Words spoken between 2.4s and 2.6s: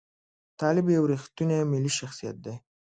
دی.